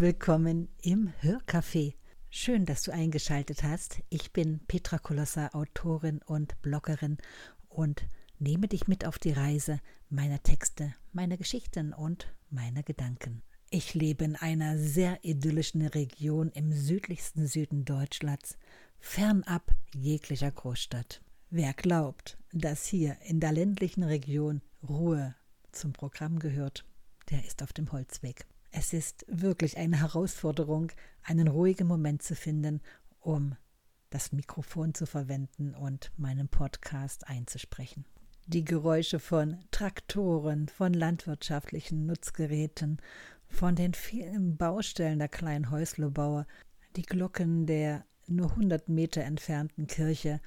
willkommen 0.00 0.68
im 0.80 1.12
Hörcafé. 1.20 1.92
Schön, 2.30 2.64
dass 2.64 2.84
du 2.84 2.90
eingeschaltet 2.90 3.62
hast. 3.62 4.00
Ich 4.08 4.32
bin 4.32 4.60
Petra 4.66 4.96
Kolossa, 4.96 5.48
Autorin 5.52 6.22
und 6.24 6.60
Bloggerin 6.62 7.18
und 7.68 8.06
nehme 8.38 8.66
dich 8.66 8.88
mit 8.88 9.04
auf 9.04 9.18
die 9.18 9.32
Reise 9.32 9.78
meiner 10.08 10.42
Texte, 10.42 10.94
meiner 11.12 11.36
Geschichten 11.36 11.92
und 11.92 12.32
meiner 12.48 12.82
Gedanken. 12.82 13.42
Ich 13.68 13.92
lebe 13.92 14.24
in 14.24 14.36
einer 14.36 14.78
sehr 14.78 15.22
idyllischen 15.22 15.86
Region 15.86 16.48
im 16.54 16.72
südlichsten 16.72 17.46
Süden 17.46 17.84
Deutschlands, 17.84 18.56
fernab 19.00 19.70
jeglicher 19.94 20.50
Großstadt. 20.50 21.20
Wer 21.50 21.74
glaubt, 21.74 22.38
dass 22.54 22.86
hier 22.86 23.18
in 23.26 23.38
der 23.38 23.52
ländlichen 23.52 24.04
Region 24.04 24.62
Ruhe 24.88 25.34
zum 25.72 25.92
Programm 25.92 26.38
gehört, 26.38 26.86
der 27.28 27.44
ist 27.44 27.62
auf 27.62 27.74
dem 27.74 27.92
Holzweg. 27.92 28.46
Es 28.72 28.92
ist 28.92 29.24
wirklich 29.28 29.78
eine 29.78 30.00
Herausforderung, 30.00 30.92
einen 31.22 31.48
ruhigen 31.48 31.86
Moment 31.86 32.22
zu 32.22 32.34
finden, 32.34 32.80
um 33.20 33.56
das 34.10 34.32
Mikrofon 34.32 34.94
zu 34.94 35.06
verwenden 35.06 35.74
und 35.74 36.12
meinen 36.16 36.48
Podcast 36.48 37.28
einzusprechen. 37.28 38.04
Die 38.46 38.64
Geräusche 38.64 39.18
von 39.18 39.58
Traktoren, 39.70 40.68
von 40.68 40.92
landwirtschaftlichen 40.92 42.06
Nutzgeräten, 42.06 43.00
von 43.48 43.74
den 43.76 43.94
vielen 43.94 44.56
Baustellen 44.56 45.18
der 45.18 45.28
kleinen 45.28 45.70
Häuslebauer, 45.70 46.46
die 46.96 47.02
Glocken 47.02 47.66
der 47.66 48.04
nur 48.26 48.50
100 48.50 48.88
Meter 48.88 49.22
entfernten 49.22 49.86
Kirche 49.86 50.40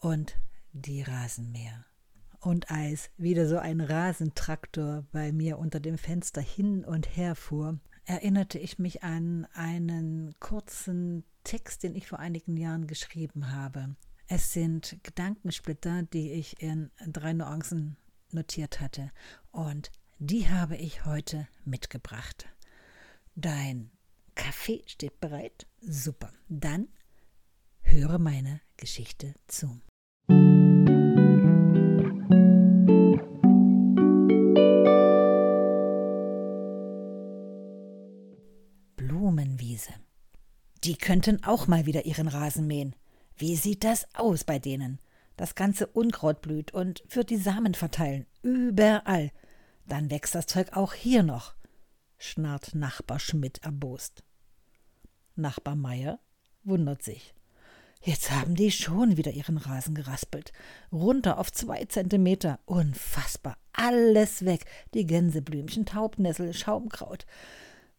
und 0.00 0.36
die 0.72 1.02
Rasenmäher. 1.02 1.84
Und 2.40 2.70
als 2.70 3.10
wieder 3.16 3.48
so 3.48 3.58
ein 3.58 3.80
Rasentraktor 3.80 5.04
bei 5.12 5.32
mir 5.32 5.58
unter 5.58 5.80
dem 5.80 5.98
Fenster 5.98 6.40
hin 6.40 6.84
und 6.84 7.16
her 7.16 7.34
fuhr, 7.34 7.80
erinnerte 8.04 8.58
ich 8.58 8.78
mich 8.78 9.02
an 9.02 9.46
einen 9.52 10.34
kurzen 10.38 11.24
Text, 11.44 11.82
den 11.82 11.94
ich 11.94 12.06
vor 12.06 12.18
einigen 12.18 12.56
Jahren 12.56 12.86
geschrieben 12.86 13.52
habe. 13.52 13.96
Es 14.28 14.52
sind 14.52 14.98
Gedankensplitter, 15.02 16.02
die 16.02 16.32
ich 16.32 16.62
in 16.62 16.90
drei 17.06 17.32
Nuancen 17.32 17.96
notiert 18.30 18.80
hatte. 18.80 19.10
Und 19.50 19.90
die 20.18 20.48
habe 20.48 20.76
ich 20.76 21.04
heute 21.06 21.48
mitgebracht. 21.64 22.46
Dein 23.34 23.90
Kaffee 24.34 24.82
steht 24.86 25.20
bereit? 25.20 25.66
Super. 25.80 26.32
Dann 26.48 26.88
höre 27.80 28.18
meine 28.18 28.60
Geschichte 28.76 29.34
zu. 29.46 29.80
Blumenwiese. 39.38 39.92
Die 40.82 40.96
könnten 40.96 41.44
auch 41.44 41.68
mal 41.68 41.86
wieder 41.86 42.06
ihren 42.06 42.28
Rasen 42.28 42.66
mähen. 42.66 42.96
Wie 43.36 43.54
sieht 43.54 43.84
das 43.84 44.06
aus 44.14 44.42
bei 44.42 44.58
denen? 44.58 44.98
Das 45.36 45.54
ganze 45.54 45.86
Unkraut 45.86 46.42
blüht 46.42 46.72
und 46.74 47.04
wird 47.08 47.30
die 47.30 47.36
Samen 47.36 47.74
verteilen. 47.74 48.26
Überall. 48.42 49.30
Dann 49.86 50.10
wächst 50.10 50.34
das 50.34 50.46
Zeug 50.46 50.76
auch 50.76 50.92
hier 50.92 51.22
noch, 51.22 51.54
schnarrt 52.18 52.74
Nachbar 52.74 53.20
Schmidt 53.20 53.62
erbost. 53.62 54.24
Nachbar 55.36 55.76
Meier 55.76 56.18
wundert 56.64 57.02
sich. 57.02 57.34
Jetzt 58.02 58.30
haben 58.32 58.54
die 58.54 58.70
schon 58.70 59.16
wieder 59.16 59.30
ihren 59.30 59.56
Rasen 59.56 59.94
geraspelt. 59.94 60.52
Runter 60.92 61.38
auf 61.38 61.52
zwei 61.52 61.84
Zentimeter. 61.84 62.58
Unfassbar. 62.64 63.56
Alles 63.72 64.44
weg. 64.44 64.64
Die 64.94 65.06
Gänseblümchen, 65.06 65.86
Taubnessel, 65.86 66.54
Schaumkraut. 66.54 67.26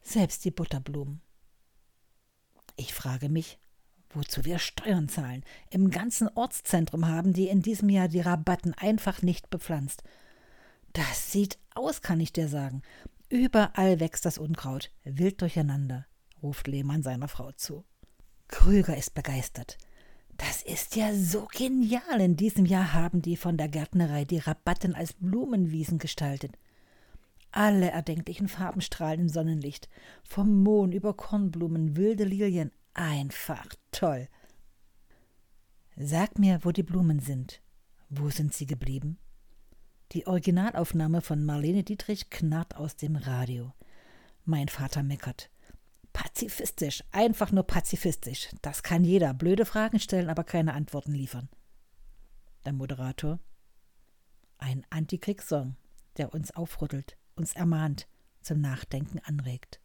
Selbst 0.00 0.44
die 0.44 0.50
Butterblumen. 0.50 1.23
Ich 2.76 2.94
frage 2.94 3.28
mich, 3.28 3.58
wozu 4.10 4.44
wir 4.44 4.58
Steuern 4.58 5.08
zahlen. 5.08 5.44
Im 5.70 5.90
ganzen 5.90 6.28
Ortszentrum 6.28 7.06
haben 7.06 7.32
die 7.32 7.48
in 7.48 7.62
diesem 7.62 7.88
Jahr 7.88 8.08
die 8.08 8.20
Rabatten 8.20 8.74
einfach 8.74 9.22
nicht 9.22 9.50
bepflanzt. 9.50 10.02
Das 10.92 11.32
sieht 11.32 11.58
aus, 11.74 12.02
kann 12.02 12.20
ich 12.20 12.32
dir 12.32 12.48
sagen. 12.48 12.82
Überall 13.28 14.00
wächst 14.00 14.24
das 14.24 14.38
Unkraut, 14.38 14.92
wild 15.02 15.40
durcheinander, 15.40 16.06
ruft 16.42 16.68
Lehmann 16.68 17.02
seiner 17.02 17.28
Frau 17.28 17.52
zu. 17.52 17.84
Krüger 18.48 18.96
ist 18.96 19.14
begeistert. 19.14 19.78
Das 20.36 20.62
ist 20.62 20.96
ja 20.96 21.14
so 21.14 21.46
genial. 21.52 22.20
In 22.20 22.36
diesem 22.36 22.66
Jahr 22.66 22.92
haben 22.92 23.22
die 23.22 23.36
von 23.36 23.56
der 23.56 23.68
Gärtnerei 23.68 24.24
die 24.24 24.38
Rabatten 24.38 24.94
als 24.94 25.12
Blumenwiesen 25.14 25.98
gestaltet. 25.98 26.56
Alle 27.56 27.92
erdenklichen 27.92 28.48
Farben 28.48 28.80
strahlen 28.80 29.20
im 29.20 29.28
Sonnenlicht. 29.28 29.88
Vom 30.24 30.64
Mohn 30.64 30.90
über 30.90 31.14
Kornblumen, 31.14 31.94
wilde 31.94 32.24
Lilien. 32.24 32.72
Einfach 32.94 33.68
toll. 33.92 34.28
Sag 35.96 36.36
mir, 36.36 36.64
wo 36.64 36.72
die 36.72 36.82
Blumen 36.82 37.20
sind. 37.20 37.62
Wo 38.08 38.28
sind 38.28 38.52
sie 38.52 38.66
geblieben? 38.66 39.18
Die 40.10 40.26
Originalaufnahme 40.26 41.20
von 41.20 41.44
Marlene 41.44 41.84
Dietrich 41.84 42.28
knarrt 42.28 42.74
aus 42.74 42.96
dem 42.96 43.14
Radio. 43.14 43.72
Mein 44.44 44.66
Vater 44.66 45.04
meckert. 45.04 45.48
Pazifistisch, 46.12 47.04
einfach 47.12 47.52
nur 47.52 47.68
pazifistisch. 47.68 48.48
Das 48.62 48.82
kann 48.82 49.04
jeder. 49.04 49.32
Blöde 49.32 49.64
Fragen 49.64 50.00
stellen, 50.00 50.28
aber 50.28 50.42
keine 50.42 50.74
Antworten 50.74 51.12
liefern. 51.14 51.48
Der 52.64 52.72
Moderator. 52.72 53.38
Ein 54.58 54.84
Antikriegssong, 54.90 55.76
der 56.16 56.34
uns 56.34 56.50
aufrüttelt 56.50 57.16
uns 57.36 57.54
ermahnt, 57.54 58.06
zum 58.40 58.60
Nachdenken 58.60 59.18
anregt. 59.20 59.80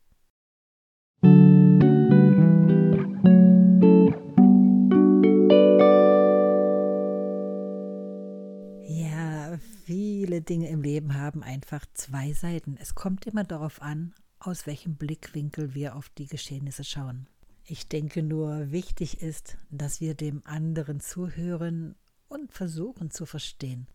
Ja, 8.88 9.58
viele 9.86 10.42
Dinge 10.42 10.70
im 10.70 10.82
Leben 10.82 11.16
haben 11.16 11.44
einfach 11.44 11.86
zwei 11.94 12.34
Seiten. 12.34 12.78
Es 12.80 12.96
kommt 12.96 13.26
immer 13.26 13.44
darauf 13.44 13.82
an, 13.82 14.14
aus 14.40 14.66
welchem 14.68 14.96
Blickwinkel 14.96 15.74
wir 15.74 15.96
auf 15.96 16.10
die 16.10 16.28
Geschehnisse 16.28 16.84
schauen. 16.84 17.28
Ich 17.66 17.88
denke 17.88 18.24
nur, 18.24 18.72
wichtig 18.72 19.22
ist, 19.22 19.58
dass 19.70 20.02
wir 20.02 20.16
dem 20.16 20.42
anderen 20.46 21.00
zuhören 21.00 21.96
und 22.28 22.52
versuchen 22.52 23.12
zu 23.12 23.26
verstehen. 23.26 23.88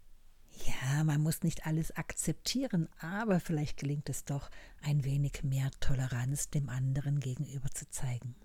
Ja, 0.62 1.02
man 1.04 1.20
muss 1.20 1.42
nicht 1.42 1.66
alles 1.66 1.90
akzeptieren, 1.96 2.88
aber 3.00 3.40
vielleicht 3.40 3.78
gelingt 3.78 4.08
es 4.08 4.24
doch, 4.24 4.50
ein 4.82 5.02
wenig 5.04 5.42
mehr 5.42 5.70
Toleranz 5.80 6.48
dem 6.50 6.68
anderen 6.68 7.18
gegenüber 7.20 7.70
zu 7.70 7.88
zeigen. 7.90 8.36